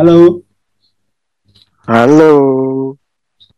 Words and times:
Halo, 0.00 0.40
Halo. 1.84 2.32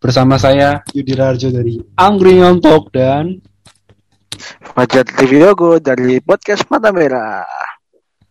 bersama 0.03 0.35
saya 0.43 0.83
Yudi 0.91 1.15
Rarjo 1.15 1.55
dari 1.55 1.79
Angry 1.95 2.43
Talk 2.59 2.91
dan 2.91 3.39
Fajar 4.75 5.07
TV 5.07 5.39
Logo 5.39 5.79
dari 5.79 6.19
podcast 6.19 6.67
Mata 6.67 6.91
Merah. 6.91 7.47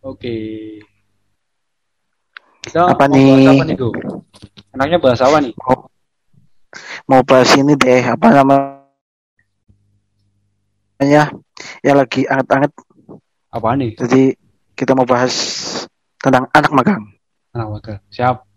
oke. 0.03 0.35
Kita 2.59 2.91
Apa 2.91 3.07
nih? 3.07 3.31
bahas 3.31 3.47
apa 3.47 3.63
nih? 3.63 3.79
Enaknya 4.75 4.97
bahas 4.99 5.21
apa 5.23 5.37
nih? 5.39 5.55
Mau, 5.55 5.87
mau 7.07 7.21
bahas 7.23 7.55
ini 7.55 7.79
deh, 7.79 8.11
apa 8.11 8.27
namanya? 8.27 8.83
Yang 11.79 11.95
lagi 11.95 12.21
anget-anget. 12.27 12.75
Apa 13.55 13.79
nih? 13.79 13.95
Jadi 13.95 14.35
kita 14.75 14.99
mau 14.99 15.07
bahas 15.07 15.31
tentang 16.19 16.51
anak 16.51 16.75
magang. 16.75 17.10
Anak 17.51 17.67
magang. 17.67 17.99
Siap. 18.07 18.47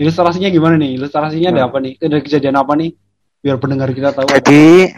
Ilustrasinya 0.00 0.48
gimana 0.48 0.80
nih? 0.80 0.96
Ilustrasinya 0.96 1.52
ada 1.52 1.62
Nah. 1.62 1.68
apa 1.68 1.76
nih? 1.84 1.92
Ada 2.00 2.16
kejadian 2.24 2.56
apa 2.56 2.72
nih? 2.74 2.90
Biar 3.44 3.56
pendengar 3.60 3.92
kita 3.92 4.14
tahu. 4.14 4.26
Jadi 4.32 4.88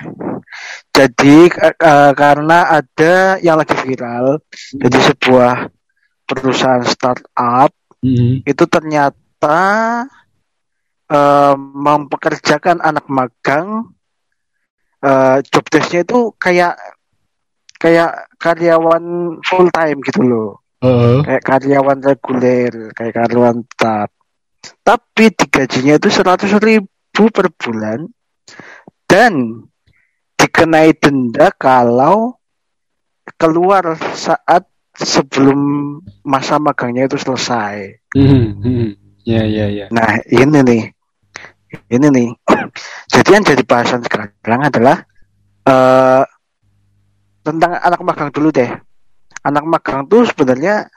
jadi 0.94 1.36
eh, 1.50 2.12
karena 2.14 2.58
ada 2.78 3.14
yang 3.42 3.58
lagi 3.58 3.74
viral, 3.74 4.38
jadi 4.78 4.98
sebuah 5.10 5.66
perusahaan 6.24 6.86
startup 6.86 7.74
Mhm. 8.00 8.46
itu 8.46 8.64
ternyata 8.70 9.58
eh, 11.04 11.54
mempekerjakan 11.58 12.78
anak 12.80 13.10
magang 13.10 13.90
eh, 15.02 15.42
job 15.50 15.64
desknya 15.68 16.00
itu 16.00 16.32
kayak 16.38 16.78
kayak 17.76 18.30
karyawan 18.38 19.36
full 19.44 19.68
time 19.68 20.00
gitu 20.00 20.22
loh 20.24 20.63
Heeh. 20.84 21.16
kayak 21.24 21.42
karyawan 21.44 21.98
reguler 22.04 22.72
kayak 22.92 23.14
karyawan 23.16 23.64
tetap 23.64 24.12
tapi 24.84 25.24
digajinya 25.32 25.96
itu 25.96 26.08
seratus 26.12 26.52
ribu 26.60 27.22
per 27.32 27.48
bulan 27.56 28.04
dan 29.08 29.64
dikenai 30.36 30.92
denda 31.00 31.48
kalau 31.56 32.36
keluar 33.40 33.96
saat 34.12 34.68
sebelum 34.94 35.58
masa 36.22 36.60
magangnya 36.60 37.08
itu 37.08 37.16
selesai 37.16 38.04
Mhm, 38.14 38.42
mhm. 38.62 38.88
Ya, 39.24 39.42
ya, 39.48 39.66
ya. 39.72 39.88
Nah, 39.88 40.20
ini 40.28 40.60
nih. 40.60 40.82
Ini 41.88 42.06
nih. 42.12 42.28
jadi 43.12 43.28
yang 43.40 43.44
jadi 43.44 43.64
bahasan 43.64 44.04
sekarang 44.04 44.60
adalah 44.68 45.02
eh 45.64 46.24
tentang 47.40 47.72
anak 47.80 48.00
magang 48.04 48.30
dulu 48.30 48.52
deh. 48.52 48.68
Anak 49.44 49.64
magang 49.68 50.08
tuh 50.08 50.24
sebenarnya 50.24 50.88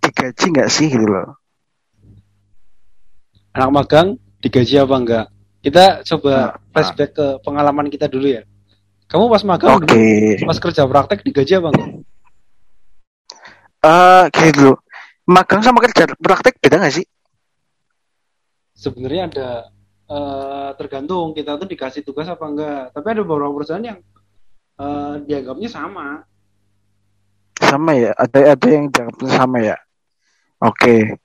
digaji 0.00 0.44
nggak 0.50 0.70
sih 0.72 0.88
gitu 0.88 1.04
loh. 1.04 1.36
Anak 3.52 3.70
magang 3.70 4.06
digaji 4.40 4.80
apa 4.80 4.94
enggak? 4.96 5.26
Kita 5.64 5.84
coba 6.04 6.32
Nah, 6.32 6.48
flashback 6.72 7.10
ke 7.16 7.26
pengalaman 7.44 7.88
kita 7.92 8.08
dulu 8.08 8.28
ya. 8.28 8.42
Kamu 9.06 9.28
pas 9.28 9.44
magang 9.44 9.84
dulu, 9.84 9.94
pas 10.48 10.58
kerja 10.58 10.82
praktek 10.88 11.20
digaji 11.22 11.52
apa 11.60 11.68
enggak? 11.70 11.90
Eh 13.84 14.24
gini 14.32 14.50
dulu. 14.56 14.72
Magang 15.28 15.60
sama 15.60 15.80
kerja 15.84 16.08
praktek 16.16 16.60
beda 16.60 16.80
nggak 16.80 16.94
sih? 17.00 17.06
sebenarnya 18.74 19.22
ada 19.30 19.48
eh, 20.10 20.70
tergantung 20.76 21.32
kita 21.32 21.56
tuh 21.56 21.64
dikasih 21.70 22.02
tugas 22.04 22.28
apa 22.28 22.44
enggak. 22.44 22.82
Tapi 22.92 23.06
ada 23.08 23.22
beberapa 23.24 23.54
perusahaan 23.54 23.80
yang 23.80 23.98
eh, 24.76 25.14
dianggapnya 25.24 25.70
sama. 25.72 26.26
Sama 27.74 27.90
ya. 27.98 28.14
Ada 28.14 28.54
ada 28.54 28.66
yang 28.70 28.86
dianggap 28.94 29.18
sama 29.34 29.58
ya. 29.58 29.76
Oke. 30.62 31.18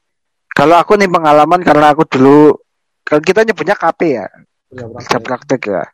Kalau 0.57 0.75
aku 0.75 0.97
nih 0.97 1.07
pengalaman 1.07 1.61
karena 1.61 1.93
aku 1.93 2.03
dulu 2.09 2.57
kalau 3.05 3.21
kita 3.21 3.45
nyebutnya 3.45 3.77
KP 3.77 3.99
ya. 4.17 4.25
Kerja 4.69 5.17
praktek. 5.21 5.61
ya 5.69 5.85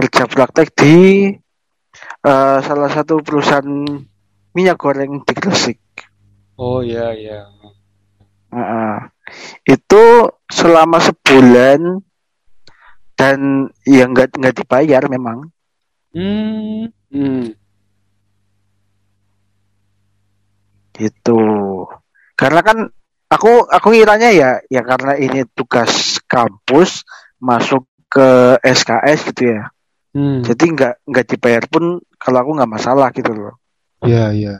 kerja 0.00 0.24
praktek 0.24 0.72
di 0.72 0.96
eh, 2.24 2.58
salah 2.64 2.88
satu 2.88 3.20
perusahaan 3.20 3.68
minyak 4.56 4.80
goreng 4.80 5.20
di 5.20 5.34
Gresik 5.36 5.78
Oh 6.60 6.80
iya 6.84 7.12
iya. 7.16 7.48
Heeh. 8.50 8.94
itu 9.68 10.04
selama 10.50 10.98
sebulan 10.98 12.02
dan 13.14 13.68
ya 13.86 14.08
nggak 14.08 14.40
nggak 14.40 14.56
dibayar 14.56 15.04
memang 15.06 15.52
Hmm. 16.10 16.90
hmm. 17.14 17.54
Gitu 21.00 21.40
karena 22.36 22.60
kan 22.60 22.78
aku 23.26 23.64
aku 23.64 23.86
ngiranya 23.90 24.28
ya 24.30 24.50
ya 24.68 24.82
karena 24.84 25.16
ini 25.16 25.48
tugas 25.50 26.20
kampus 26.24 27.02
masuk 27.38 27.82
ke 28.06 28.28
SKS 28.60 29.32
gitu 29.32 29.56
ya 29.56 29.64
Hmm. 30.10 30.42
jadi 30.42 30.64
nggak 30.74 30.94
nggak 31.06 31.26
dibayar 31.30 31.62
pun 31.70 32.02
kalau 32.18 32.42
aku 32.42 32.50
nggak 32.58 32.72
masalah 32.72 33.14
gitu 33.14 33.30
loh 33.30 33.54
Iya 34.02 34.34
iya. 34.34 34.54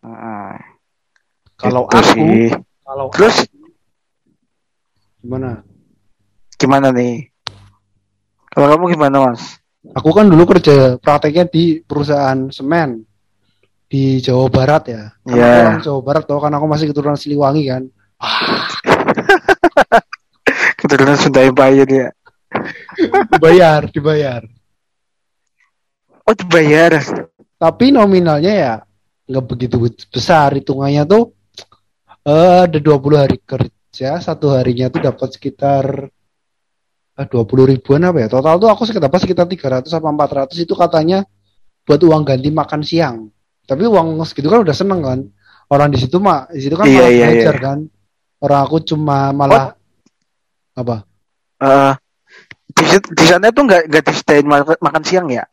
Heeh. 0.00 0.54
Kalau 1.58 1.84
Gitu 1.84 1.98
aku, 1.98 2.06
sih. 2.14 2.48
kalau 2.80 3.06
terus 3.10 3.36
gimana? 5.18 5.60
gimana 6.54 6.88
nih? 6.88 7.28
Kalau 8.48 8.66
kamu 8.72 8.84
gimana 8.94 9.16
mas? 9.28 9.58
Aku 9.92 10.10
kan 10.10 10.26
dulu 10.26 10.46
kerja 10.48 10.96
prakteknya 10.96 11.44
di 11.46 11.82
perusahaan 11.82 12.48
semen 12.48 13.02
di 13.88 14.20
Jawa 14.20 14.46
Barat 14.52 14.84
ya. 14.92 15.02
Karena 15.24 15.48
aku 15.48 15.60
orang 15.64 15.80
Jawa 15.80 16.00
Barat 16.04 16.22
toh, 16.28 16.38
karena 16.38 16.56
aku 16.60 16.68
masih 16.68 16.86
keturunan 16.92 17.18
Siliwangi 17.18 17.64
kan. 17.72 17.82
Keturunan 20.78 21.16
Sunda 21.16 21.40
Empire 21.42 21.88
ya. 21.88 22.08
Dibayar, 23.32 23.88
dibayar. 23.88 24.42
Oh 26.28 26.36
dibayar. 26.36 27.00
Tapi 27.58 27.90
nominalnya 27.90 28.52
ya 28.52 28.74
nggak 29.28 29.44
begitu 29.44 29.76
besar 30.08 30.56
hitungannya 30.56 31.04
tuh 31.04 31.36
eh 32.24 32.64
ada 32.64 32.78
20 32.80 33.16
hari 33.16 33.36
kerja, 33.44 34.16
satu 34.20 34.56
harinya 34.56 34.88
tuh 34.88 35.04
dapat 35.04 35.36
sekitar 35.36 35.84
eh, 37.16 37.26
20 37.26 37.72
ribuan 37.72 38.04
apa 38.04 38.24
ya? 38.24 38.28
Total 38.28 38.60
tuh 38.60 38.68
aku 38.68 38.84
sekitar 38.84 39.08
apa 39.08 39.20
sekitar 39.20 39.46
300 39.48 39.88
apa 39.88 40.08
400 40.52 40.64
itu 40.64 40.74
katanya 40.76 41.24
buat 41.88 42.00
uang 42.04 42.22
ganti 42.28 42.48
makan 42.52 42.80
siang. 42.84 43.32
Tapi 43.68 43.84
uang 43.84 44.24
segitu 44.24 44.48
kan 44.48 44.64
udah 44.64 44.72
seneng 44.72 45.04
kan. 45.04 45.20
Orang 45.68 45.92
di 45.92 46.00
situ 46.00 46.16
mah 46.16 46.48
di 46.48 46.64
situ 46.64 46.72
kan 46.72 46.88
Iya, 46.88 47.04
malah 47.04 47.12
iya, 47.12 47.26
iya. 47.36 47.52
kan. 47.60 47.78
Orang 48.40 48.60
aku 48.64 48.80
cuma 48.80 49.28
malah 49.36 49.76
apa? 50.72 51.04
Eh 51.60 51.92
di, 52.72 52.84
di 53.12 53.24
sana 53.28 53.52
tuh 53.52 53.68
nggak 53.68 53.82
nggak 53.92 54.04
disediain 54.08 54.46
makan, 54.48 54.76
makan 54.80 55.02
siang 55.04 55.28
ya? 55.28 55.44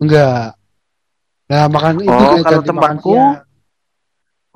Enggak. 0.00 0.56
Nah, 1.50 1.66
makan 1.68 2.00
itu 2.00 2.08
Oh, 2.08 2.30
kayak 2.40 2.46
kalau 2.48 2.62
tempatku. 2.64 3.12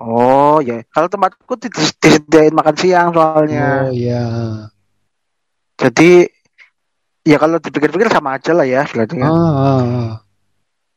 Oh 0.01 0.59
ya. 0.65 0.81
Kalau 0.89 1.09
tempatku 1.12 1.53
dis- 1.61 1.99
disediain 2.01 2.55
makan 2.56 2.77
siang 2.81 3.09
soalnya. 3.12 3.85
Oh 3.85 3.93
iya. 3.93 4.25
Jadi 5.77 6.25
ya 7.27 7.37
kalau 7.37 7.61
dipikir-pikir 7.61 8.09
sama 8.09 8.41
aja 8.41 8.56
lah 8.56 8.65
ya 8.65 8.89
kan. 8.89 9.11
Ah, 9.21 9.29
ah, 9.29 9.83
ah. 9.85 10.11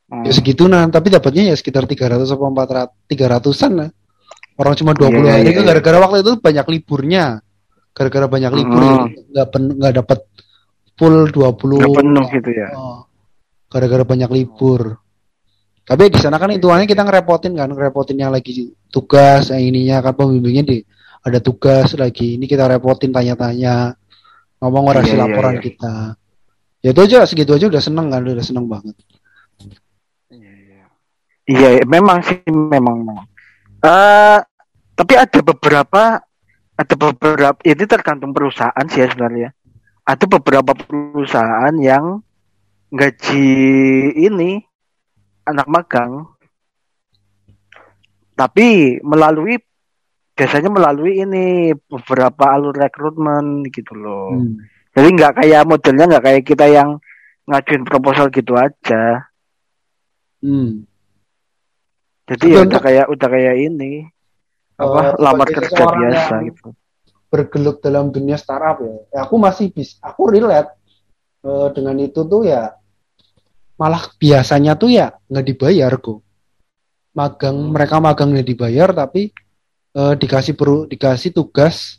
Hmm. 0.07 0.23
Ya 0.23 0.31
segitu 0.31 0.71
nah, 0.71 0.87
tapi 0.87 1.11
dapatnya 1.11 1.51
ya 1.51 1.55
sekitar 1.59 1.83
300 1.83 2.31
atau 2.31 2.47
400 2.47 2.95
300-an 3.11 3.71
lah. 3.75 3.89
Orang 4.57 4.73
cuma 4.79 4.95
20 4.95 5.21
Iya, 5.21 5.31
hari 5.37 5.43
iya, 5.45 5.53
kan 5.53 5.63
iya. 5.63 5.69
gara-gara 5.69 5.97
waktu 6.01 6.17
itu 6.23 6.31
banyak 6.39 6.65
liburnya. 6.65 7.25
Gara-gara 7.91 8.25
banyak 8.29 8.51
libur 8.55 8.81
Hmm. 8.81 8.89
ya, 8.89 8.97
nggak 9.35 9.47
pen, 9.51 9.63
nggak 9.77 9.93
dapat 9.99 10.19
full 10.95 11.17
20. 11.29 11.77
Nggak 11.83 11.97
penuh 11.99 12.25
gitu 12.31 12.49
ya. 12.55 12.67
Oh, 12.73 13.03
gara-gara 13.67 14.03
banyak 14.07 14.29
libur. 14.31 14.97
Tapi 15.87 16.03
di 16.11 16.19
sana 16.19 16.35
kan 16.35 16.51
hitungannya 16.51 16.83
kita 16.83 17.03
ngerepotin 17.03 17.55
kan, 17.55 17.71
ngerepotin 17.71 18.19
yang 18.19 18.31
lagi 18.31 18.75
tugas, 18.91 19.55
yang 19.55 19.63
ininya 19.71 20.03
kan 20.03 20.19
pembimbingnya 20.19 20.63
di 20.67 20.77
ada 21.23 21.39
tugas 21.39 21.95
lagi, 21.95 22.35
ini 22.35 22.43
kita 22.43 22.67
repotin 22.67 23.11
tanya-tanya, 23.11 23.95
ngomong 24.59 24.83
orasi 24.91 25.15
Iya, 25.15 25.15
iya, 25.15 25.23
laporan 25.23 25.55
iya. 25.59 25.63
kita. 25.63 25.93
Ya 26.83 26.89
itu 26.91 27.01
aja 27.03 27.17
segitu 27.23 27.51
aja 27.55 27.65
udah 27.71 27.79
seneng 27.83 28.07
kan, 28.11 28.19
udah 28.19 28.45
seneng 28.45 28.67
banget. 28.67 28.95
Iya, 31.47 31.87
memang 31.87 32.19
sih 32.27 32.43
memang. 32.51 33.07
Eh, 33.79 34.39
tapi 34.97 35.13
ada 35.15 35.39
beberapa 35.39 36.19
ada 36.77 36.95
beberapa 36.99 37.57
ini 37.63 37.83
tergantung 37.87 38.35
perusahaan 38.35 38.85
sih 38.91 39.01
ya 39.01 39.07
sebenarnya. 39.07 39.49
Ada 40.03 40.25
beberapa 40.27 40.75
perusahaan 40.75 41.73
yang 41.79 42.19
gaji 42.91 43.47
ini 44.15 44.63
anak 45.47 45.67
magang 45.67 46.27
tapi 48.37 48.99
melalui 49.01 49.57
biasanya 50.37 50.69
melalui 50.69 51.25
ini 51.25 51.73
beberapa 51.89 52.53
alur 52.53 52.77
rekrutmen 52.77 53.65
gitu 53.73 53.97
loh. 53.97 54.37
Hmm. 54.37 54.61
Jadi 54.93 55.07
nggak 55.17 55.33
kayak 55.41 55.65
modelnya 55.65 56.05
nggak 56.05 56.25
kayak 56.29 56.43
kita 56.45 56.65
yang 56.69 57.01
ngajuin 57.49 57.83
proposal 57.87 58.29
gitu 58.29 58.53
aja. 58.53 59.25
Hmm. 60.45 60.85
Jadi 62.27 62.45
ya 62.51 62.59
udah 62.63 62.81
kayak 62.83 63.05
udah 63.07 63.27
kayak 63.27 63.55
ini. 63.57 63.91
apa 64.77 64.99
eh, 65.09 65.13
lamar 65.17 65.49
sebagai 65.49 65.73
kerja 65.73 65.83
biasa 65.89 66.33
gitu. 66.45 66.69
bergelut 67.33 67.81
dalam 67.81 68.13
dunia 68.13 68.37
startup 68.37 68.77
ya. 68.77 68.93
ya 69.09 69.19
aku 69.25 69.41
masih 69.41 69.73
bisa 69.73 69.97
aku 70.05 70.29
relate 70.29 70.69
eh, 71.41 71.67
dengan 71.73 71.97
itu 71.97 72.21
tuh 72.21 72.45
ya 72.45 72.77
malah 73.73 74.05
biasanya 74.21 74.77
tuh 74.77 74.93
ya 74.93 75.09
nggak 75.25 75.45
dibayar 75.49 75.89
kok 75.97 76.21
magang 77.11 77.57
mereka 77.73 77.97
magang 77.97 78.37
nggak 78.37 78.45
dibayar 78.45 78.93
tapi 78.93 79.33
eh, 79.97 80.13
dikasih 80.13 80.53
perlu 80.53 80.85
dikasih 80.85 81.33
tugas 81.33 81.97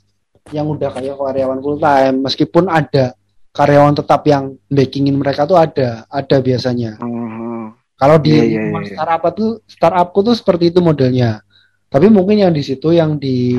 yang 0.55 0.71
udah 0.71 0.95
kayak 0.95 1.19
karyawan 1.19 1.59
full 1.59 1.83
time 1.83 2.23
meskipun 2.23 2.71
ada 2.71 3.11
karyawan 3.51 3.99
tetap 3.99 4.23
yang 4.23 4.55
backingin 4.71 5.19
mereka 5.19 5.51
tuh 5.51 5.59
ada 5.59 6.07
ada 6.07 6.37
biasanya 6.39 6.95
Mhm. 7.03 7.58
Kalau 7.99 8.17
di 8.23 8.31
Iya, 8.31 8.39
iya, 8.39 8.47
lingkungan 8.63 8.83
iya. 8.87 8.95
startup 8.95 9.23
tuh 9.35 9.51
startupku 9.67 10.19
tuh 10.23 10.35
seperti 10.39 10.71
itu 10.71 10.79
modelnya. 10.79 11.43
Tapi 11.91 12.07
mungkin 12.09 12.39
yang 12.39 12.53
di 12.55 12.63
situ 12.63 12.95
yang 12.95 13.19
di 13.19 13.59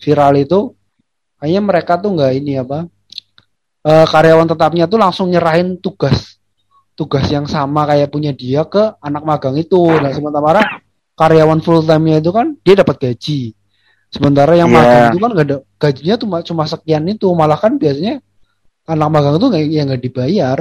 viral 0.00 0.40
itu 0.40 0.72
kayaknya 1.36 1.60
mereka 1.60 2.00
tuh 2.00 2.16
nggak 2.16 2.32
ini 2.32 2.56
apa 2.56 2.88
eh, 3.84 4.06
karyawan 4.08 4.48
tetapnya 4.48 4.88
tuh 4.88 4.96
langsung 4.96 5.28
nyerahin 5.28 5.76
tugas 5.78 6.40
tugas 6.94 7.26
yang 7.28 7.44
sama 7.44 7.84
kayak 7.84 8.08
punya 8.08 8.30
dia 8.30 8.64
ke 8.64 8.96
anak 9.02 9.26
magang 9.26 9.58
itu. 9.58 9.82
Nah 10.00 10.14
sementara 10.14 10.62
karyawan 11.14 11.60
full 11.60 11.82
time-nya 11.84 12.22
itu 12.22 12.30
kan 12.30 12.54
dia 12.62 12.74
dapat 12.80 12.96
gaji. 13.02 13.52
Sementara 14.08 14.54
yang 14.54 14.70
Iya. 14.70 14.78
magang 14.78 15.02
itu 15.10 15.18
kan 15.18 15.30
nggak 15.34 15.46
ada 15.50 15.56
gajinya 15.76 16.14
cuma 16.16 16.36
cuma 16.46 16.64
sekian 16.64 17.04
itu 17.10 17.26
malah 17.34 17.58
kan 17.58 17.74
biasanya 17.76 18.22
anak 18.86 19.08
magang 19.10 19.34
itu 19.36 19.46
nggak 19.50 19.62
yang 19.68 19.86
nggak 19.90 20.02
dibayar. 20.06 20.58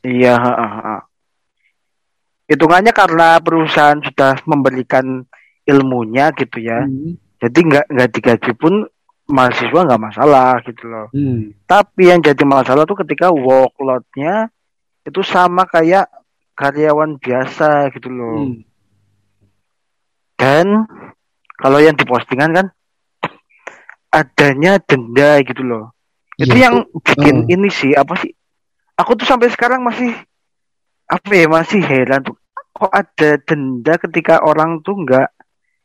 Iya, 0.00 0.34
ha. 0.40 1.07
Hitungannya 2.48 2.92
karena 2.96 3.36
perusahaan 3.38 4.00
sudah 4.00 4.40
memberikan 4.48 5.22
ilmunya 5.68 6.32
gitu 6.32 6.64
ya, 6.64 6.82
Hmm. 6.82 7.20
jadi 7.38 7.58
nggak 7.60 7.86
nggak 7.92 8.10
digaji 8.10 8.52
pun 8.56 8.88
mahasiswa 9.28 9.84
nggak 9.84 10.00
masalah 10.02 10.56
gitu 10.64 10.88
loh. 10.88 11.12
Hmm. 11.12 11.52
Tapi 11.68 12.08
yang 12.08 12.24
jadi 12.24 12.40
masalah 12.48 12.88
tuh 12.88 12.96
ketika 13.04 13.28
workloadnya 13.28 14.48
itu 15.04 15.20
sama 15.20 15.68
kayak 15.68 16.08
karyawan 16.56 17.20
biasa 17.20 17.92
gitu 17.92 18.08
loh. 18.08 18.48
Hmm. 18.48 18.64
Dan 20.38 20.88
kalau 21.58 21.82
yang 21.82 21.92
dipostingan 21.92 22.54
kan 22.54 22.66
adanya 24.08 24.80
denda 24.80 25.42
gitu 25.44 25.60
loh. 25.60 25.92
Itu 26.38 26.54
Iya, 26.54 26.70
yang 26.70 26.74
bikin 27.04 27.44
Hmm. 27.44 27.52
ini 27.52 27.68
sih 27.68 27.92
apa 27.92 28.14
sih? 28.16 28.32
Aku 28.96 29.14
tuh 29.18 29.26
sampai 29.26 29.50
sekarang 29.52 29.82
masih 29.84 30.14
apa 31.08 31.30
ya 31.32 31.46
masih 31.48 31.80
heran 31.80 32.20
tuh 32.22 32.36
kok 32.76 32.92
ada 32.92 33.40
denda 33.42 33.94
ketika 33.96 34.44
orang 34.44 34.84
tuh 34.84 34.94
nggak 35.02 35.28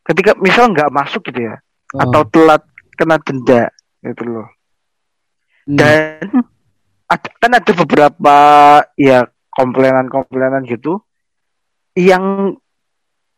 ketika 0.03 0.35
misal 0.37 0.69
nggak 0.69 0.91
masuk 0.93 1.23
gitu 1.31 1.47
ya 1.51 1.55
Oh. 1.93 2.01
atau 2.01 2.21
telat 2.25 2.65
kena 2.97 3.21
denda 3.21 3.69
gitu 4.01 4.25
loh. 4.25 4.49
Hmm. 5.69 5.77
Dan 5.77 6.25
ada, 7.05 7.29
kan 7.37 7.51
ada 7.53 7.71
beberapa 7.77 8.37
ya 8.97 9.29
komplainan-komplainan 9.53 10.65
gitu 10.65 11.05
yang 11.93 12.57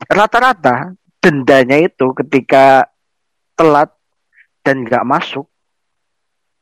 rata-rata 0.08 0.96
dendanya 1.20 1.84
itu 1.84 2.16
ketika 2.16 2.88
telat 3.60 3.92
dan 4.64 4.88
nggak 4.88 5.04
masuk 5.04 5.52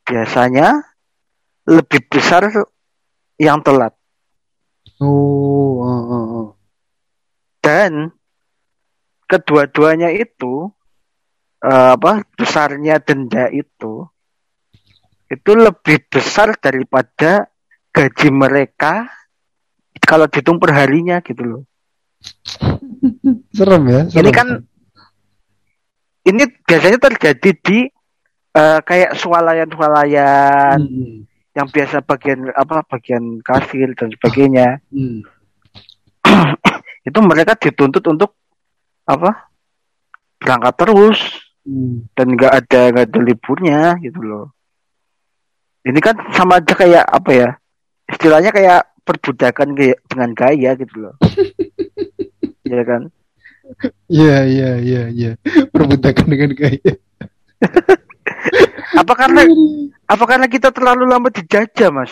biasanya 0.10 0.82
lebih 1.70 2.02
besar 2.10 2.50
yang 3.38 3.62
telat 3.62 3.94
Oh, 5.04 5.84
oh, 5.84 6.04
oh, 6.08 6.26
oh. 6.40 6.48
dan 7.60 8.16
kedua-duanya 9.28 10.16
itu 10.16 10.72
eh, 11.60 11.90
apa 11.96 12.24
besarnya 12.40 13.04
denda 13.04 13.52
itu 13.52 14.08
itu 15.28 15.52
lebih 15.58 16.08
besar 16.08 16.56
daripada 16.56 17.52
gaji 17.90 18.30
mereka 18.30 19.10
kalau 20.04 20.30
dihitung 20.30 20.62
per 20.62 20.76
harinya 20.78 21.20
gitu 21.26 21.42
loh. 21.42 21.64
Serem 23.58 23.84
ya. 23.90 24.02
Ini 24.08 24.30
serem. 24.30 24.34
kan 24.36 24.48
ini 26.24 26.44
biasanya 26.64 27.00
terjadi 27.02 27.50
di 27.60 27.80
eh, 28.54 28.80
kayak 28.86 29.18
swalayan-swalayan 29.18 30.78
Hmm, 30.80 31.28
yang 31.54 31.68
biasa 31.70 32.02
bagian 32.02 32.50
apa 32.54 32.82
bagian 32.90 33.40
kasir 33.46 33.94
dan 33.94 34.10
sebagainya. 34.18 34.82
hmm. 34.90 35.22
Itu 37.08 37.20
mereka 37.20 37.54
dituntut 37.58 38.04
untuk 38.10 38.34
apa? 39.06 39.50
berangkat 40.44 40.76
terus 40.76 41.20
Hmm. 41.64 42.04
dan 42.12 42.36
nggak 42.36 42.52
ada 42.52 42.82
nggak 42.92 43.06
ada 43.08 43.20
liburnya 43.24 43.96
gitu 44.04 44.20
loh. 44.20 44.52
Ini 45.88 45.96
kan 46.04 46.20
sama 46.36 46.60
aja 46.60 46.76
kayak 46.76 47.08
apa 47.08 47.32
ya? 47.32 47.50
Istilahnya 48.12 48.52
kayak 48.52 48.84
perbudakan 49.08 49.72
kayak 49.72 50.00
dengan 50.12 50.32
gaya 50.36 50.72
gitu 50.76 50.96
loh. 51.00 51.16
Iya 52.64 52.80
kan? 52.88 53.02
Iya, 54.08 54.38
iya, 54.48 54.72
iya, 54.80 55.04
iya. 55.12 55.32
Perbudakan 55.70 56.32
dengan 56.32 56.52
gaya. 56.56 56.94
Apa 58.94 59.14
karena 59.16 59.42
apa 60.06 60.24
karena 60.28 60.48
kita 60.52 60.70
terlalu 60.70 61.08
lama 61.10 61.30
dijajah, 61.32 61.90
Mas? 61.90 62.12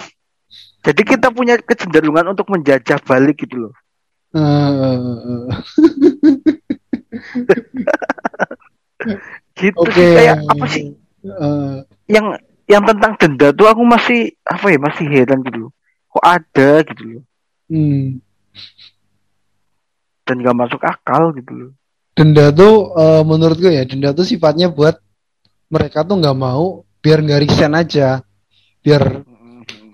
Jadi 0.82 1.02
kita 1.06 1.30
punya 1.30 1.62
kecenderungan 1.62 2.34
untuk 2.34 2.50
menjajah 2.50 2.98
balik 3.06 3.46
gitu 3.46 3.70
loh. 3.70 3.74
Eh, 4.32 5.48
Gitu 9.58 9.82
sih 9.92 10.14
kayak 10.14 10.46
apa 10.46 10.66
sih 10.70 10.94
eh, 11.26 11.76
yang 12.08 12.38
yang 12.70 12.86
tentang 12.86 13.18
denda 13.18 13.50
tuh 13.52 13.68
aku 13.68 13.84
masih 13.84 14.32
apa 14.46 14.72
ya 14.72 14.80
masih 14.80 15.06
heran 15.10 15.44
gitu 15.44 15.68
loh. 15.68 15.72
Kok 16.14 16.26
ada 16.26 16.86
gitu 16.86 17.04
loh 17.04 17.24
hmm. 17.72 18.20
dan 20.28 20.36
gak 20.44 20.58
masuk 20.60 20.82
akal 20.84 21.32
gitu 21.36 21.52
loh. 21.56 21.72
Denda 22.12 22.52
tuh 22.52 22.92
eh, 23.00 23.24
menurut 23.24 23.58
gue 23.58 23.72
ya, 23.72 23.84
denda 23.88 24.12
tuh 24.12 24.28
sifatnya 24.28 24.68
buat 24.68 25.00
mereka 25.72 26.04
tuh 26.04 26.20
nggak 26.20 26.38
mau 26.38 26.84
biar 27.02 27.24
nggak 27.24 27.40
resign 27.42 27.74
aja, 27.74 28.20
biar 28.84 29.24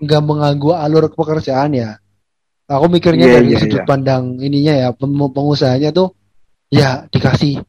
nggak 0.03 0.21
mengganggu 0.25 0.69
alur 0.75 1.07
pekerjaan 1.13 1.77
ya. 1.77 1.95
Aku 2.67 2.91
mikirnya 2.91 3.31
Iya, 3.31 3.35
dari 3.39 3.47
iya, 3.55 3.59
sudut 3.63 3.79
iya. 3.79 3.87
pandang 3.87 4.43
ininya 4.43 4.73
ya, 4.75 4.87
pengusahanya 4.97 5.95
tuh 5.95 6.11
ya 6.67 7.07
dikasih 7.07 7.63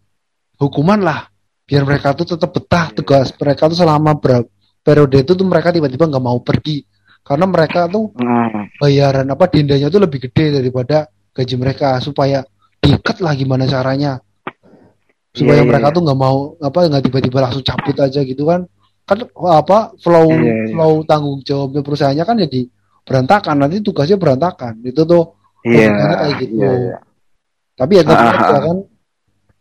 hukuman 0.59 0.99
lah, 0.99 1.31
biar 1.62 1.87
mereka 1.87 2.19
tuh 2.19 2.35
tetap 2.35 2.50
betah 2.50 2.91
Iya, 2.91 2.97
tugas 2.99 3.31
mereka 3.38 3.71
tuh 3.71 3.79
selama 3.79 4.19
berapa 4.19 4.49
periode 4.83 5.21
itu 5.23 5.37
tuh 5.37 5.47
mereka 5.47 5.69
tiba-tiba 5.71 6.09
nggak 6.09 6.25
mau 6.25 6.41
pergi 6.41 6.81
karena 7.21 7.45
mereka 7.45 7.87
tuh 7.93 8.09
Hmm. 8.17 8.73
bayaran 8.81 9.29
apa 9.29 9.45
dendanya 9.53 9.93
tuh 9.93 10.00
lebih 10.00 10.27
gede 10.27 10.59
daripada 10.59 11.07
gaji 11.37 11.55
mereka 11.61 12.00
supaya 12.00 12.41
diikat 12.81 13.21
lah 13.21 13.37
gimana 13.37 13.69
caranya 13.69 14.17
supaya 15.31 15.61
Iya, 15.61 15.65
iya, 15.65 15.69
mereka 15.69 15.89
iya. 15.89 15.95
tuh 15.95 16.03
nggak 16.03 16.19
mau 16.19 16.37
apa 16.59 16.79
nggak 16.87 17.05
tiba-tiba 17.05 17.39
langsung 17.41 17.65
cabut 17.65 17.97
aja 17.97 18.21
gitu 18.23 18.43
kan 18.45 18.61
kan 19.05 19.19
apa 19.45 19.79
flow 19.97 20.29
Iya, 20.29 20.41
iya. 20.41 20.65
flow 20.73 20.93
tanggung 21.05 21.41
jawabnya 21.41 21.81
perusahaannya 21.81 22.25
kan 22.25 22.37
jadi 22.39 22.61
berantakan 23.03 23.57
nanti 23.59 23.77
tugasnya 23.81 24.17
berantakan 24.17 24.81
itu 24.83 25.03
tuh 25.03 25.25
Iya. 25.65 25.91
Logikanya 25.91 26.17
kayak 26.17 26.35
gitu. 26.39 26.55
iya, 26.55 26.71
iya. 26.73 26.97
tapi 27.75 27.93
ya 27.95 28.03
tetap 28.05 28.25
Ah, 28.25 28.33
aja 28.33 28.47
ah. 28.49 28.63
kan 28.63 28.77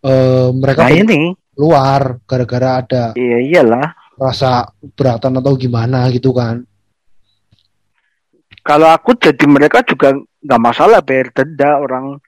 eh, 0.03 0.47
mereka 0.53 0.81
Nah 0.83 0.93
ini, 0.93 1.19
keluar 1.51 2.01
gara-gara 2.23 2.69
ada 2.77 3.03
iya 3.13 3.37
iyalah. 3.39 3.87
rasa 4.15 4.65
beratan 4.93 5.33
atau 5.35 5.53
gimana 5.53 6.05
gitu 6.09 6.31
kan 6.31 6.61
Kalau 8.61 8.89
aku 8.89 9.15
jadi 9.15 9.45
mereka 9.47 9.79
juga 9.81 10.11
nggak 10.43 10.61
masalah 10.61 10.99
bayar 10.99 11.31
denda 11.31 11.79
orang 11.79 12.19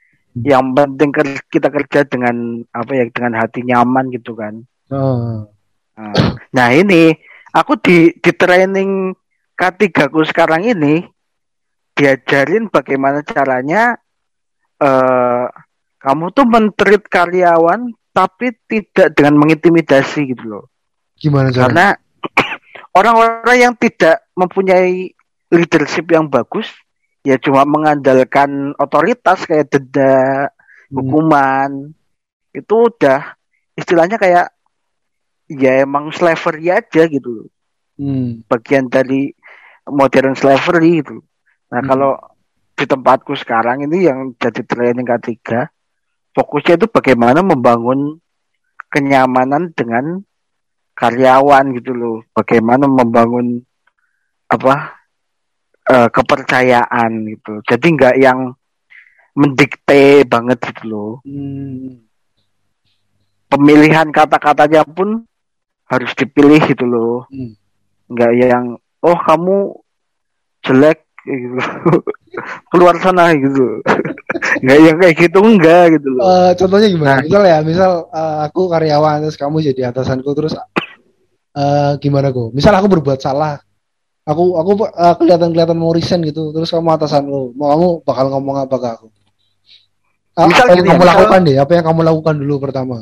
yang 0.45 0.71
penting 0.71 1.11
kita 1.51 1.67
kerja 1.67 2.05
dengan 2.07 2.63
apa 2.71 2.91
ya 2.95 3.05
dengan 3.11 3.33
hati 3.39 3.65
nyaman 3.65 4.11
gitu 4.13 4.35
kan. 4.37 4.63
Eh, 4.89 5.39
Nah, 5.99 6.15
Nah 6.55 6.69
ini 6.71 7.11
aku 7.51 7.75
di 7.75 8.15
di 8.23 8.31
training 8.31 9.11
K3 9.59 10.07
ku 10.07 10.23
sekarang 10.23 10.63
ini 10.63 11.03
diajarin 11.91 12.71
bagaimana 12.71 13.19
caranya 13.27 13.99
eh 14.79 15.45
kamu 15.99 16.31
tuh 16.31 16.47
mentreat 16.47 17.03
karyawan 17.11 17.91
tapi 18.15 18.55
tidak 18.71 19.11
dengan 19.11 19.35
mengintimidasi 19.35 20.31
gitu 20.31 20.43
loh. 20.47 20.65
gimana 21.19 21.51
caranya 21.51 21.67
Karena 21.67 21.87
orang-orang 22.99 23.57
yang 23.59 23.73
tidak 23.75 24.23
mempunyai 24.31 25.11
leadership 25.51 26.07
yang 26.07 26.31
bagus 26.31 26.71
ya 27.23 27.35
cuma 27.39 27.67
mengandalkan 27.67 28.73
otoritas 28.79 29.43
kayak 29.45 29.69
denda, 29.71 30.49
Hmm. 30.89 31.05
hukuman 31.05 31.93
itu 32.49 32.73
udah 32.89 33.37
istilahnya 33.77 34.17
kayak 34.17 34.49
ya 35.45 35.85
emang 35.85 36.09
slavery 36.09 36.73
aja 36.73 37.05
gitu. 37.05 37.45
Hmm. 37.99 38.47
bagian 38.47 38.87
dari 38.87 39.35
modern 39.91 40.31
slavery 40.31 41.03
itu. 41.03 41.19
Nah, 41.67 41.83
Hmm. 41.83 41.89
kalau 41.91 42.11
di 42.79 42.87
tempatku 42.87 43.35
sekarang 43.35 43.83
ini 43.83 44.07
yang 44.07 44.31
jadi 44.39 44.63
training 44.63 45.03
K3, 45.03 45.67
fokusnya 46.31 46.79
itu 46.79 46.87
bagaimana 46.87 47.43
membangun 47.43 48.23
kenyamanan 48.87 49.75
dengan 49.75 50.23
karyawan 50.95 51.75
gitu 51.75 51.91
loh. 51.91 52.23
Bagaimana 52.31 52.87
membangun 52.87 53.67
apa 54.47 54.98
uh, 55.89 56.09
kepercayaan 56.13 57.11
gitu. 57.25 57.53
Jadi 57.65 57.87
nggak 57.97 58.15
yang 58.21 58.53
mendikte 59.33 60.23
banget 60.29 60.59
gitu 60.71 60.83
loh. 60.87 61.11
Hmm. 61.25 62.05
Pemilihan 63.49 64.13
kata-katanya 64.13 64.85
pun 64.85 65.25
harus 65.89 66.11
dipilih 66.13 66.61
gitu 66.69 66.85
loh. 66.85 67.25
Hmm. 67.33 67.57
Nggak 68.09 68.31
yang 68.37 68.65
oh 69.01 69.17
kamu 69.17 69.73
jelek 70.61 71.09
gitu. 71.25 71.57
keluar 72.71 72.95
sana 73.01 73.33
gitu. 73.33 73.81
nggak 74.63 74.79
yang 74.85 74.97
kayak 75.01 75.15
gitu 75.17 75.39
enggak 75.41 75.97
gitu 75.97 76.07
loh. 76.13 76.21
Uh, 76.21 76.51
contohnya 76.53 76.87
gimana? 76.93 77.09
Nah, 77.17 77.21
misal 77.25 77.43
ya, 77.43 77.57
misal 77.65 77.91
uh, 78.13 78.45
aku 78.45 78.69
karyawan 78.69 79.25
terus 79.25 79.37
kamu 79.39 79.57
jadi 79.73 79.89
atasanku 79.89 80.29
terus 80.37 80.53
uh, 81.57 81.93
gimana 81.97 82.29
kok? 82.29 82.53
Misal 82.53 82.77
aku 82.77 82.87
berbuat 82.91 83.17
salah, 83.17 83.57
aku 84.29 84.43
aku 84.61 84.71
uh, 84.85 85.15
kelihatan 85.17 85.49
kelihatan 85.49 85.77
mau 85.81 85.89
resign 85.89 86.21
gitu, 86.21 86.53
terus 86.53 86.69
kamu 86.69 86.93
atasan 86.93 87.25
lo, 87.25 87.49
mau 87.57 87.73
kamu 87.73 87.87
bakal 88.05 88.25
ngomong 88.29 88.55
apa 88.61 88.75
ke 88.77 88.87
aku? 88.93 89.07
Misal 90.39 90.65
apa 90.69 90.77
yang 90.77 90.85
kamu 90.85 91.01
misal, 91.01 91.11
lakukan 91.17 91.39
deh, 91.43 91.57
apa 91.57 91.71
yang 91.73 91.85
kamu 91.89 92.01
lakukan 92.05 92.35
dulu 92.37 92.55
pertama? 92.61 92.97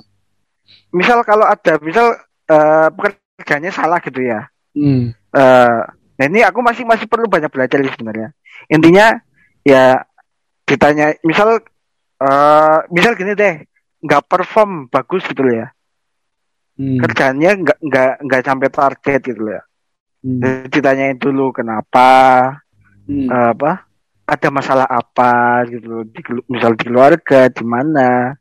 Misal 0.95 1.19
kalau 1.27 1.45
ada, 1.45 1.73
misal 1.83 2.15
uh, 2.47 2.87
pekerjaannya 2.95 3.71
salah 3.75 3.99
gitu 3.99 4.23
ya. 4.23 4.47
Hmm. 4.71 5.11
Uh, 5.35 5.83
nah 6.17 6.25
ini 6.25 6.41
aku 6.41 6.63
masih 6.63 6.87
masih 6.87 7.05
perlu 7.05 7.27
banyak 7.27 7.51
belajar 7.51 7.77
sebenarnya. 7.83 8.31
Intinya 8.71 9.19
ya 9.67 10.07
ditanya 10.63 11.15
misal 11.27 11.59
uh, 12.23 12.79
misal 12.91 13.15
gini 13.19 13.35
deh 13.35 13.67
nggak 14.03 14.23
perform 14.31 14.87
bagus 14.87 15.23
gitu 15.27 15.43
loh 15.43 15.55
ya 15.63 15.67
hmm. 16.79 16.99
kerjanya 17.03 17.51
nggak 17.55 17.77
nggak 17.83 18.11
nggak 18.23 18.41
sampai 18.43 18.69
target 18.71 19.21
gitu 19.23 19.41
loh 19.43 19.53
ya 19.59 19.63
hmm. 20.27 20.67
ditanyain 20.67 21.15
dulu 21.15 21.55
kenapa 21.55 22.09
hmm. 23.07 23.27
uh, 23.31 23.49
apa 23.55 23.87
ada 24.27 24.49
masalah 24.51 24.87
apa 24.91 25.63
gitu 25.71 25.87
loh 25.87 26.03
di, 26.03 26.19
misal 26.51 26.75
di 26.75 26.83
keluarga 26.83 27.47
di 27.47 27.63
mana. 27.63 28.35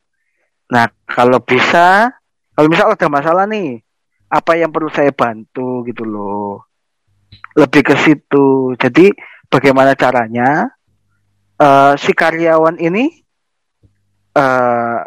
Nah 0.66 0.86
kalau 1.06 1.38
bisa 1.38 2.10
kalau 2.58 2.66
misal 2.66 2.90
ada 2.90 3.06
masalah 3.06 3.46
nih 3.46 3.78
apa 4.26 4.58
yang 4.58 4.74
perlu 4.74 4.90
saya 4.90 5.14
bantu 5.14 5.86
gitu 5.86 6.02
loh. 6.02 6.66
Lebih 7.54 7.82
ke 7.86 7.94
situ. 8.02 8.74
Jadi 8.74 9.14
bagaimana 9.46 9.94
caranya? 9.94 10.66
Uh, 11.56 11.96
si 11.96 12.12
karyawan 12.12 12.76
ini 12.76 13.08
uh, 14.36 15.00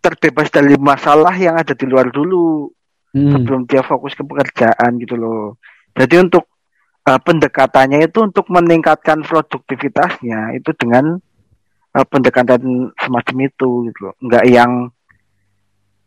terbebas 0.00 0.48
dari 0.48 0.78
masalah 0.80 1.36
yang 1.36 1.60
ada 1.60 1.76
di 1.76 1.84
luar 1.84 2.08
dulu 2.08 2.72
hmm. 3.16 3.32
sebelum 3.32 3.60
dia 3.64 3.80
fokus 3.80 4.12
ke 4.12 4.20
pekerjaan 4.20 5.00
gitu 5.00 5.16
loh. 5.16 5.56
Jadi 5.96 6.20
untuk 6.20 6.44
uh, 7.08 7.16
pendekatannya 7.16 8.04
itu 8.04 8.20
untuk 8.20 8.52
meningkatkan 8.52 9.24
produktivitasnya 9.24 10.52
itu 10.60 10.76
dengan 10.76 11.16
uh, 11.96 12.06
pendekatan 12.06 12.92
semacam 13.00 13.36
itu 13.48 13.88
gitu 13.88 13.98
loh. 14.12 14.14
Enggak 14.20 14.44
yang 14.44 14.92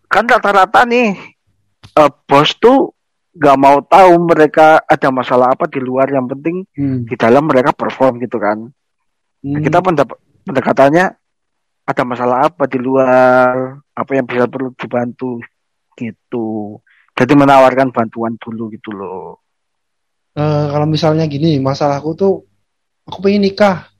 kan 0.05 0.29
rata-rata 0.29 0.85
nih 0.85 1.17
uh, 1.97 2.13
bos 2.29 2.53
tuh 2.61 2.93
nggak 3.33 3.57
mau 3.57 3.81
tahu 3.81 4.13
mereka 4.25 4.81
ada 4.85 5.09
masalah 5.09 5.53
apa 5.53 5.65
di 5.69 5.81
luar 5.81 6.09
yang 6.09 6.25
penting 6.29 6.65
hmm. 6.73 7.05
di 7.05 7.13
dalam 7.17 7.45
mereka 7.45 7.73
perform 7.73 8.17
gitu 8.21 8.41
kan 8.41 8.69
Hmm. 9.39 9.63
Kita 9.63 9.79
pendekatannya 9.79 11.05
ada 11.87 12.03
masalah 12.03 12.51
apa 12.51 12.67
di 12.67 12.77
luar, 12.77 13.79
apa 13.95 14.11
yang 14.11 14.27
bisa 14.27 14.45
perlu 14.51 14.75
dibantu 14.75 15.39
gitu. 15.95 16.79
Jadi 17.19 17.33
menawarkan 17.35 17.91
bantuan 17.91 18.39
dulu 18.39 18.71
gitu 18.71 18.95
loh. 18.95 19.43
Uh, 20.39 20.71
kalau 20.71 20.87
misalnya 20.87 21.27
gini, 21.27 21.59
masalahku 21.59 22.15
tuh 22.15 22.47
aku 23.03 23.19
pengen 23.19 23.51
nikah. 23.51 23.91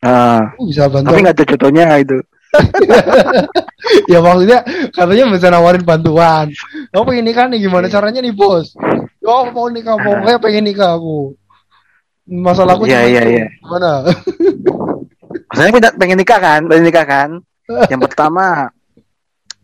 Nah, 0.00 0.56
aku 0.56 0.72
bisa 0.72 0.88
bantu. 0.88 1.12
Tapi 1.12 1.20
nggak 1.20 1.36
ada 1.36 1.44
jodohnya 1.44 1.86
itu. 2.00 2.18
ya 4.12 4.24
maksudnya 4.24 4.64
katanya 4.96 5.24
bisa 5.36 5.52
nawarin 5.52 5.84
bantuan. 5.84 6.48
Kamu 6.88 7.04
pengen 7.04 7.24
nikah 7.28 7.44
nih 7.52 7.60
gimana 7.60 7.92
caranya 7.92 8.24
nih 8.24 8.32
bos? 8.32 8.72
Yo 9.20 9.52
mau 9.52 9.68
nikah, 9.68 10.00
mau 10.00 10.16
kayak 10.24 10.40
pengen 10.40 10.64
nikah 10.64 10.96
aku 10.96 11.36
masalahku 12.28 12.84
iya 12.84 13.08
iya 13.08 13.22
iya 13.24 13.46
mana 13.64 14.04
saya 15.56 15.72
pengen, 15.72 15.92
pengen 15.96 16.18
nikah 16.20 16.38
kan 16.38 16.60
pengen 16.68 16.84
nikah 16.84 17.06
kan 17.08 17.30
yang 17.92 18.00
pertama 18.04 18.68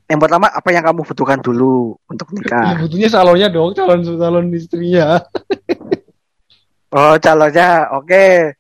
yang 0.05 0.21
pertama 0.21 0.53
apa 0.53 0.69
yang 0.69 0.85
kamu 0.85 1.01
butuhkan 1.01 1.41
dulu 1.41 1.97
untuk 2.09 2.29
nikah 2.37 2.77
ya, 2.77 2.81
butuhnya 2.85 3.09
calonnya 3.09 3.49
dong 3.49 3.71
calon 3.73 4.01
calon 4.05 4.47
istrinya 4.53 5.25
oh 6.97 7.17
calonnya 7.17 7.89
oke 7.97 8.05
okay. 8.05 8.53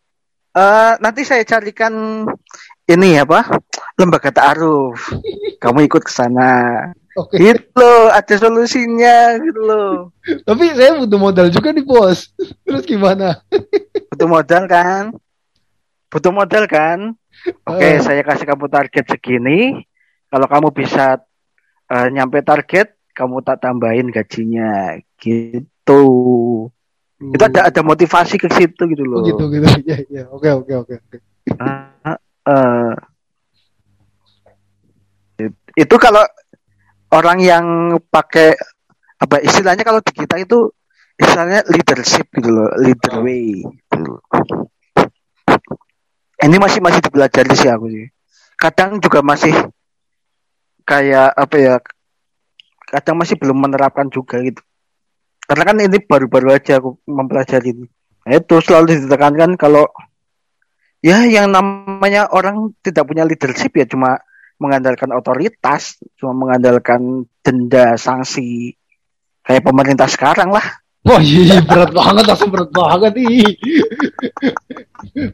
uh, 0.57 0.61
eh, 0.61 0.93
nanti 1.05 1.23
saya 1.23 1.45
carikan 1.45 2.25
ini 2.89 3.21
apa 3.21 3.61
lembaga 4.01 4.33
taaruf 4.33 5.13
kamu 5.63 5.85
ikut 5.89 6.03
ke 6.05 6.13
sana 6.13 6.51
Oke. 7.15 7.39
Okay. 7.39 7.55
Gitu 7.55 7.79
loh, 7.79 8.11
ada 8.11 8.35
solusinya 8.35 9.39
gitu 9.39 9.61
loh. 9.63 10.11
Tapi 10.19 10.75
saya 10.75 10.99
butuh 10.99 11.15
modal 11.15 11.47
juga 11.47 11.71
nih 11.71 11.87
bos. 11.87 12.35
Terus 12.67 12.83
gimana? 12.83 13.39
butuh 14.11 14.27
modal 14.27 14.67
kan? 14.67 15.15
Butuh 16.11 16.35
modal 16.35 16.67
kan? 16.67 17.15
Oke, 17.71 17.79
okay, 17.79 17.93
uh. 17.99 18.03
saya 18.03 18.27
kasih 18.27 18.51
kamu 18.51 18.67
target 18.67 19.05
segini. 19.07 19.87
Kalau 20.27 20.51
kamu 20.51 20.75
bisa 20.75 21.23
uh, 21.91 22.09
nyampe 22.13 22.41
target, 22.45 22.97
kamu 23.15 23.41
tak 23.47 23.63
tambahin 23.63 24.09
gajinya 24.11 24.99
gitu. 25.19 26.03
Uh. 27.21 27.33
Itu 27.33 27.43
ada 27.47 27.71
ada 27.71 27.81
motivasi 27.81 28.37
ke 28.37 28.49
situ 28.51 28.83
gitu 28.91 29.05
loh. 29.07 29.23
Oh, 29.23 29.27
gitu 29.27 29.45
gitu. 29.53 29.67
Ya 29.89 29.99
ya. 30.11 30.25
Oke 30.33 30.51
oke 30.51 30.73
oke. 30.85 30.95
Uh, 31.57 32.17
uh. 32.49 32.93
Itu 35.75 35.97
kalau 35.99 36.23
orang 37.11 37.39
yang 37.43 37.67
pakai 38.11 38.55
apa 39.19 39.41
istilahnya 39.43 39.87
kalau 39.87 40.03
di 40.03 40.13
kita 40.13 40.37
itu 40.43 40.71
istilahnya 41.15 41.63
leadership 41.71 42.27
gitu 42.35 42.51
loh, 42.51 42.71
leader 42.79 43.23
way. 43.23 43.63
Gitu. 43.63 44.13
Ini 46.45 46.57
masih 46.61 46.83
masih 46.83 47.01
dipelajari 47.01 47.55
sih 47.57 47.71
aku 47.71 47.87
sih. 47.89 48.07
Kadang 48.59 48.99
juga 49.01 49.23
masih 49.25 49.55
kayak 50.85 51.33
apa 51.35 51.57
ya? 51.57 51.75
Kadang 52.85 53.17
masih 53.19 53.41
belum 53.41 53.59
menerapkan 53.59 54.07
juga 54.13 54.39
gitu. 54.45 54.61
Karena 55.45 55.65
kan 55.65 55.77
ini 55.77 55.99
baru-baru 56.01 56.57
aja 56.57 56.81
aku 56.81 57.01
mempelajari 57.05 57.77
ini. 57.77 57.87
Nah, 58.25 58.33
itu 58.41 58.57
selalu 58.65 59.05
ditekankan 59.05 59.61
kalau 59.61 59.85
ya 61.05 61.21
yang 61.29 61.53
namanya 61.53 62.33
orang 62.33 62.73
tidak 62.81 63.05
punya 63.05 63.29
leadership 63.29 63.77
ya 63.77 63.85
cuma 63.85 64.17
mengandalkan 64.57 65.13
otoritas, 65.13 66.01
cuma 66.17 66.33
mengandalkan 66.33 67.29
denda 67.45 68.01
sanksi 68.01 68.73
kayak 69.45 69.67
pemerintah 69.69 70.09
sekarang 70.09 70.49
lah. 70.49 70.65
Wah 71.05 71.21
iya, 71.21 71.61
iya 71.61 71.61
berat 71.61 71.93
banget 71.93 72.25
langsung 72.25 72.49
berat 72.49 72.71
banget 72.73 73.13
ih. 73.21 73.45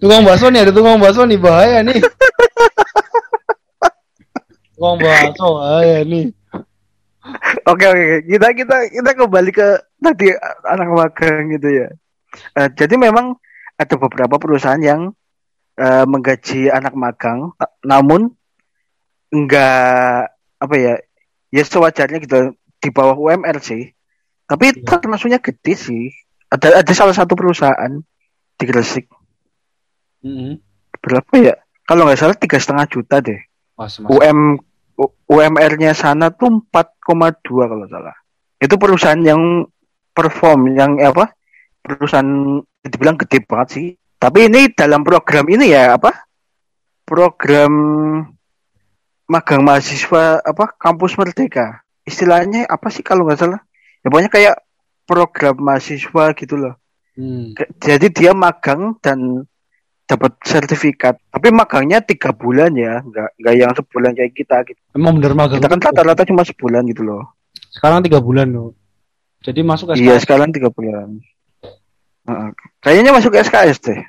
tukang 0.03 0.27
bakso 0.27 0.51
nih 0.51 0.67
ada 0.67 0.73
tukang 0.75 0.99
bakso 0.99 1.23
nih 1.23 1.39
bahaya 1.39 1.87
nih. 1.87 2.03
Tukang 4.81 4.97
bakso 4.97 5.61
bahaya 5.61 6.01
nih. 6.09 6.33
Oke 7.69 7.85
oke 7.85 8.05
kita 8.25 8.49
kita 8.57 8.77
kita 8.89 9.11
kembali 9.13 9.51
ke 9.53 9.69
tadi 10.01 10.33
anak 10.65 10.89
magang 10.89 11.53
gitu 11.53 11.69
ya. 11.69 11.89
Uh, 12.57 12.73
jadi 12.73 12.97
memang 12.97 13.37
ada 13.77 13.95
beberapa 14.01 14.41
perusahaan 14.41 14.81
yang 14.81 15.13
uh, 15.77 16.05
menggaji 16.09 16.73
anak 16.73 16.97
magang, 16.97 17.53
namun 17.85 18.33
enggak 19.29 20.33
apa 20.57 20.75
ya 20.81 20.95
ya 21.53 21.63
sewajarnya 21.63 22.19
gitu 22.25 22.57
di 22.81 22.89
bawah 22.89 23.15
UMR 23.17 23.61
sih 23.61 23.93
tapi 24.49 24.73
ya. 24.75 24.99
termasuknya 24.99 25.39
gede 25.39 25.75
sih 25.77 26.03
ada 26.51 26.83
ada 26.83 26.93
salah 26.97 27.15
satu 27.15 27.39
perusahaan 27.39 28.03
di 28.59 28.65
Gresik 28.67 29.07
mm 30.27 30.33
-hmm. 30.35 30.53
berapa 30.99 31.33
ya 31.39 31.55
kalau 31.87 32.07
nggak 32.07 32.19
salah 32.19 32.37
tiga 32.37 32.59
setengah 32.59 32.87
juta 32.91 33.23
deh 33.23 33.41
mas, 33.79 33.99
mas. 34.03 34.11
UM 34.11 34.59
UMR-nya 35.31 35.97
sana 35.97 36.29
tuh 36.35 36.61
4,2 36.69 37.71
kalau 37.71 37.87
salah. 37.89 38.17
Itu 38.61 38.77
perusahaan 38.77 39.21
yang 39.21 39.65
perform 40.13 40.77
yang 40.77 41.01
apa 41.01 41.33
perusahaan 41.81 42.61
dibilang 42.85 43.17
gede 43.17 43.41
banget 43.45 43.69
sih. 43.73 43.87
Tapi 44.21 44.53
ini 44.53 44.69
dalam 44.77 45.01
program 45.01 45.49
ini 45.49 45.73
ya 45.73 45.97
apa 45.97 46.29
program 47.09 47.73
magang 49.31 49.63
mahasiswa 49.65 50.45
apa 50.45 50.77
kampus 50.77 51.17
merdeka. 51.17 51.81
Istilahnya 52.05 52.69
apa 52.69 52.93
sih 52.93 53.01
kalau 53.01 53.25
nggak 53.25 53.41
salah? 53.41 53.61
Ya 54.05 54.13
pokoknya 54.13 54.31
kayak 54.33 54.57
program 55.09 55.57
mahasiswa 55.59 56.25
gitu 56.37 56.57
loh. 56.61 56.75
Hmm. 57.11 57.59
jadi 57.83 58.07
dia 58.07 58.33
magang 58.33 58.95
dan 59.03 59.45
dapat 60.11 60.33
sertifikat. 60.43 61.15
Tapi 61.31 61.49
magangnya 61.55 62.03
tiga 62.03 62.35
bulan 62.35 62.75
ya, 62.75 62.99
nggak 62.99 63.39
nggak 63.39 63.55
yang 63.55 63.73
sebulan 63.79 64.11
kayak 64.19 64.33
kita 64.35 64.57
gitu. 64.67 64.81
Emang 64.99 65.23
bener 65.23 65.39
magang. 65.39 65.63
Kita 65.63 65.71
kan 65.71 65.79
rata-rata 65.79 66.27
cuma 66.27 66.43
sebulan 66.43 66.83
gitu 66.91 67.07
loh. 67.07 67.39
Sekarang 67.71 68.03
tiga 68.03 68.19
bulan 68.19 68.51
loh. 68.51 68.75
Jadi 69.41 69.63
masuk 69.63 69.95
SKS. 69.95 70.03
Iya 70.03 70.17
sekarang 70.19 70.51
tiga 70.51 70.69
bulan. 70.75 71.23
Kayaknya 72.83 73.11
masuk 73.15 73.33
SKS 73.39 73.79
deh. 73.87 74.01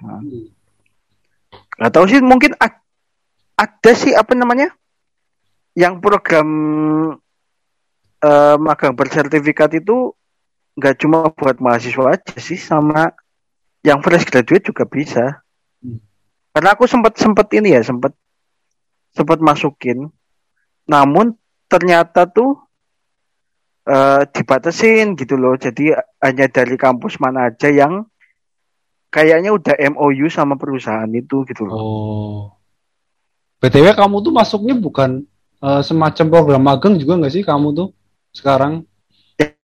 Nggak 1.77 1.91
tahu 1.93 2.05
sih 2.09 2.19
mungkin 2.21 2.57
ad- 2.57 2.81
ada 3.57 3.91
sih 3.93 4.13
apa 4.17 4.33
namanya 4.33 4.73
yang 5.77 6.01
program 6.01 6.47
eh, 8.21 8.55
magang 8.57 8.93
bersertifikat 8.97 9.77
itu 9.81 10.13
nggak 10.77 10.95
cuma 11.01 11.29
buat 11.33 11.57
mahasiswa 11.61 12.17
aja 12.17 12.37
sih 12.37 12.57
sama 12.57 13.13
yang 13.81 14.01
fresh 14.01 14.25
graduate 14.29 14.69
juga 14.69 14.85
bisa. 14.85 15.40
Karena 16.51 16.75
aku 16.75 16.83
sempat 16.83 17.15
sempat 17.15 17.47
ini 17.55 17.71
ya 17.75 17.81
sempat 17.83 18.11
sempat 19.15 19.39
masukin, 19.39 20.11
namun 20.87 21.35
ternyata 21.71 22.27
tuh 22.27 22.59
eh 23.87 24.23
dibatasin 24.27 25.15
gitu 25.15 25.39
loh. 25.39 25.55
Jadi 25.55 25.95
hanya 26.19 26.45
dari 26.51 26.75
kampus 26.75 27.17
mana 27.23 27.49
aja 27.51 27.71
yang 27.71 28.03
kayaknya 29.11 29.51
udah 29.51 29.75
MOU 29.95 30.27
sama 30.31 30.55
perusahaan 30.55 31.09
itu 31.11 31.43
gitu 31.47 31.67
loh. 31.67 31.75
Oh. 31.75 32.41
BTW 33.61 33.93
kamu 33.93 34.25
tuh 34.25 34.33
masuknya 34.33 34.75
bukan 34.75 35.21
eh, 35.61 35.81
semacam 35.85 36.25
program 36.27 36.63
magang 36.63 36.95
juga 36.97 37.19
nggak 37.21 37.33
sih 37.35 37.43
kamu 37.45 37.67
tuh 37.77 37.87
sekarang? 38.33 38.83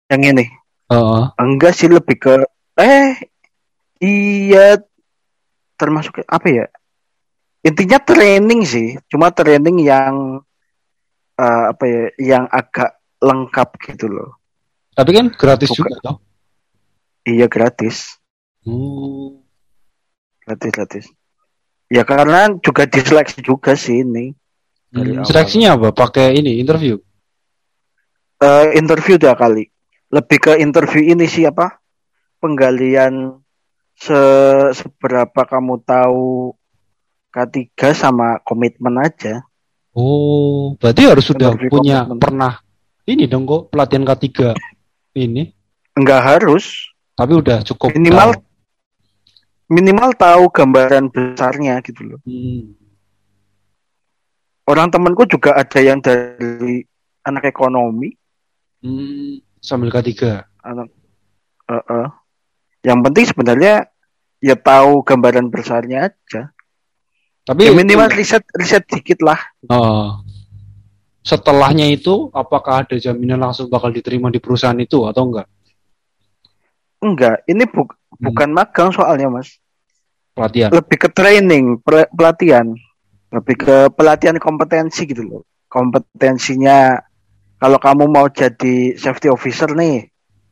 Yang 0.06 0.22
ini 0.36 0.46
Heeh. 0.86 1.22
enggak 1.42 1.74
sih 1.74 1.90
lebih 1.90 2.18
ke 2.22 2.36
eh 2.78 3.18
iya 4.04 4.78
termasuk 5.76 6.24
apa 6.26 6.48
ya? 6.48 6.66
Intinya 7.66 7.98
training 7.98 8.62
sih, 8.64 8.88
cuma 9.10 9.32
training 9.34 9.84
yang 9.84 10.40
eh, 11.36 11.64
apa 11.72 11.84
ya, 11.84 12.04
yang 12.22 12.44
agak 12.48 12.96
lengkap 13.20 13.70
gitu 13.92 14.08
loh. 14.08 14.40
Tapi 14.96 15.12
kan 15.12 15.28
gratis 15.34 15.70
Bukan. 15.74 15.80
juga 15.84 15.94
toh. 16.00 16.18
Iya 17.26 17.50
gratis, 17.50 18.22
Hmm. 18.64 19.42
gratis 20.46 20.72
gratis. 20.72 21.06
Ya 21.90 22.06
karena 22.06 22.54
juga 22.62 22.86
diseleksi 22.86 23.42
juga 23.42 23.74
sih 23.74 24.06
ini. 24.06 24.34
Hmm. 24.94 25.26
Seleksinya 25.26 25.76
apa? 25.76 25.90
Pakai 25.92 26.38
ini 26.38 26.62
interview. 26.62 26.98
Eh, 28.40 28.66
interview 28.78 29.18
dua 29.18 29.34
kali. 29.34 29.68
Lebih 30.14 30.38
ke 30.38 30.54
interview 30.62 31.02
ini 31.02 31.26
sih 31.26 31.50
apa? 31.50 31.82
Penggalian 32.40 33.42
se 33.96 34.20
seberapa 34.76 35.42
kamu 35.44 35.80
tahu 35.82 36.54
K3 37.32 37.68
sama 37.92 38.40
komitmen 38.44 38.96
aja. 39.00 39.44
Oh, 39.92 40.76
berarti 40.76 41.08
harus 41.08 41.26
sudah 41.26 41.56
punya 41.68 42.04
komitmen. 42.04 42.20
pernah 42.20 42.54
ini 43.06 43.24
dong 43.26 43.44
kok 43.44 43.72
pelatihan 43.72 44.04
K3 44.04 44.56
ini. 45.16 45.52
Enggak 45.96 46.22
harus, 46.22 46.92
Tapi 47.16 47.32
udah 47.32 47.64
cukup 47.64 47.96
Minimal 47.96 48.36
tahu. 48.36 48.44
minimal 49.66 50.12
tahu 50.14 50.44
gambaran 50.52 51.08
besarnya 51.08 51.80
gitu 51.80 52.04
loh. 52.04 52.20
Hmm. 52.28 52.76
Orang 54.66 54.90
temanku 54.90 55.24
juga 55.24 55.56
ada 55.56 55.80
yang 55.80 56.02
dari 56.02 56.84
anak 57.22 57.48
ekonomi, 57.48 58.12
Hmm, 58.84 59.40
sambil 59.58 59.90
K3. 59.90 60.44
anak 60.62 60.92
eh, 61.66 61.84
eh. 61.90 62.08
Yang 62.86 63.00
penting 63.02 63.26
sebenarnya 63.26 63.74
ya 64.38 64.54
tahu 64.54 65.02
gambaran 65.02 65.50
besarnya 65.50 66.14
aja. 66.14 66.54
Tapi 67.42 67.66
Ya 67.66 67.74
minimal 67.74 68.10
riset 68.14 68.46
riset 68.54 68.86
dikit 68.86 69.26
lah. 69.26 69.38
Oh. 69.66 70.22
setelahnya 71.26 71.90
itu 71.90 72.30
apakah 72.30 72.86
ada 72.86 73.02
jaminan 73.02 73.42
langsung 73.42 73.66
bakal 73.66 73.90
diterima 73.90 74.30
di 74.30 74.38
perusahaan 74.38 74.78
itu 74.78 75.10
atau 75.10 75.26
enggak? 75.26 75.50
Enggak, 77.02 77.42
ini 77.46 77.66
bu- 77.66 77.98
bukan 78.22 78.54
magang 78.54 78.94
soalnya, 78.94 79.34
Mas. 79.34 79.58
Pelatihan. 80.38 80.70
Lebih 80.70 80.98
ke 81.02 81.10
training, 81.10 81.82
pe- 81.82 82.10
pelatihan. 82.14 82.70
Lebih 83.34 83.56
ke 83.58 83.76
pelatihan 83.98 84.38
kompetensi 84.38 85.10
gitu 85.10 85.26
loh. 85.26 85.42
Kompetensinya 85.66 87.02
kalau 87.58 87.82
kamu 87.82 88.06
mau 88.06 88.30
jadi 88.30 88.94
safety 88.94 89.26
officer 89.26 89.74
nih, 89.74 90.06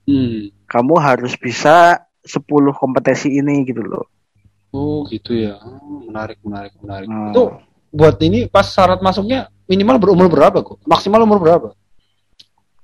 Hmm. 0.10 0.50
kamu 0.66 0.98
harus 0.98 1.38
bisa 1.38 2.02
10 2.24 2.40
kompetensi 2.74 3.30
ini 3.30 3.64
gitu 3.64 3.84
loh. 3.84 4.08
Oh, 4.74 5.06
gitu 5.06 5.36
ya. 5.36 5.60
Hmm, 5.60 6.10
menarik, 6.10 6.42
menarik, 6.42 6.74
menarik. 6.82 7.06
Nah, 7.06 7.30
Itu 7.30 7.62
buat 7.94 8.18
ini 8.20 8.48
pas 8.48 8.66
syarat 8.66 9.00
masuknya 9.00 9.52
minimal 9.68 10.02
berumur 10.02 10.28
berapa 10.28 10.64
kok? 10.64 10.82
Maksimal 10.84 11.22
umur 11.22 11.40
berapa? 11.40 11.70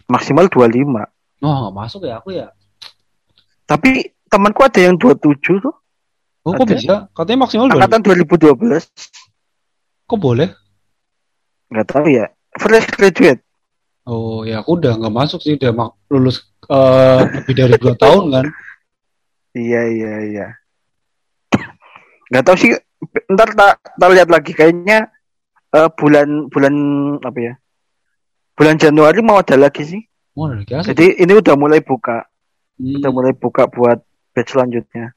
maksimal 0.10 0.50
25. 0.50 1.06
Oh, 1.40 1.54
nggak 1.70 1.76
masuk 1.78 2.02
ya 2.04 2.18
aku 2.18 2.34
ya. 2.34 2.50
Tapi 3.64 4.10
temanku 4.26 4.66
ada 4.66 4.82
yang 4.82 4.98
27 4.98 5.62
tuh, 5.62 5.76
Oh, 6.42 6.58
kok 6.58 6.66
Ada. 6.66 6.74
bisa? 6.74 6.96
Katanya 7.14 7.46
maksimal 7.46 7.70
25. 7.70 7.76
angkatan 7.78 8.02
2012. 8.02 8.90
Kok 10.06 10.18
boleh? 10.18 10.50
Nggak 11.70 11.88
tahu 11.88 12.06
ya. 12.10 12.26
Fresh 12.58 12.90
graduate. 12.90 13.42
Oh, 14.10 14.42
ya 14.42 14.66
aku 14.66 14.82
udah 14.82 14.98
nggak 14.98 15.14
masuk 15.14 15.40
sih, 15.46 15.54
udah 15.54 15.70
mak- 15.70 15.98
lulus 16.10 16.42
eh, 16.66 17.22
lebih 17.30 17.54
dari 17.54 17.76
dua 17.78 17.94
tahun 17.94 18.24
kan. 18.34 18.46
Iya, 19.58 19.82
iya, 19.90 20.14
iya. 20.30 20.48
Nggak 22.30 22.44
tahu 22.46 22.58
sih, 22.62 22.72
ntar 23.34 23.50
tak 23.58 23.82
tak 23.98 24.10
lihat 24.14 24.30
lagi 24.30 24.54
kayaknya 24.54 25.10
eh, 25.74 25.90
bulan 25.98 26.50
bulan 26.54 26.74
apa 27.26 27.40
ya? 27.42 27.54
Bulan 28.54 28.78
Januari 28.78 29.20
mau 29.26 29.42
ada 29.42 29.56
lagi 29.58 29.84
sih. 29.88 30.02
Oh. 30.38 30.52
Jadi 30.64 31.20
ini 31.20 31.34
udah 31.36 31.56
mulai 31.60 31.84
buka, 31.84 32.24
Hmm. 32.80 32.96
udah 33.02 33.12
mulai 33.12 33.34
buka 33.36 33.68
buat 33.68 34.00
batch 34.32 34.56
selanjutnya. 34.56 35.12